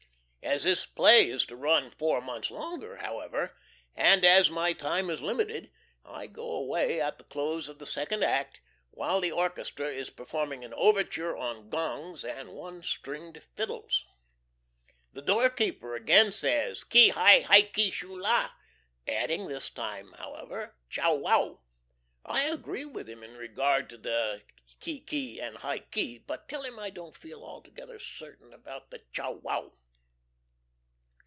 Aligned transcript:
As 0.43 0.63
this 0.63 0.85
play 0.87 1.29
is 1.29 1.45
to 1.45 1.55
run 1.55 1.91
four 1.91 2.19
months 2.19 2.49
longer, 2.51 2.97
however, 2.97 3.55
and 3.95 4.25
as 4.25 4.49
my 4.49 4.73
time 4.73 5.09
is 5.11 5.21
limited, 5.21 5.71
I 6.03 6.25
go 6.27 6.43
away 6.53 6.99
at 6.99 7.19
the 7.19 7.23
close 7.23 7.69
of 7.69 7.77
the 7.77 7.85
second 7.85 8.23
act, 8.23 8.59
while 8.89 9.21
the 9.21 9.31
orchestra 9.31 9.87
is 9.89 10.09
performing 10.09 10.65
an 10.65 10.73
overture 10.73 11.37
on 11.37 11.69
gongs 11.69 12.25
and 12.25 12.49
one 12.53 12.81
stringed 12.83 13.43
fiddles. 13.55 14.03
The 15.13 15.21
door 15.21 15.47
keeper 15.49 15.95
again 15.95 16.31
says, 16.33 16.83
"Ki 16.83 17.09
hi 17.09 17.41
hi 17.41 17.61
ki! 17.61 17.89
Shoolah!" 17.91 18.51
adding, 19.07 19.47
this 19.47 19.69
time 19.69 20.11
however, 20.13 20.75
"Chow 20.89 21.13
wow." 21.15 21.59
I 22.25 22.45
agree 22.45 22.83
with 22.85 23.07
him 23.07 23.23
in 23.23 23.37
regard 23.37 23.89
to 23.91 23.97
the 23.97 24.41
ki 24.81 25.05
hi 25.37 25.45
and 25.45 25.57
hi 25.57 25.79
ki, 25.79 26.17
but 26.17 26.49
tell 26.49 26.63
him 26.63 26.77
I 26.79 26.89
don't 26.89 27.15
feel 27.15 27.43
altogether 27.43 27.99
certain 27.99 28.51
about 28.51 28.89
the 28.89 29.03
chow 29.13 29.31
wow. 29.33 29.73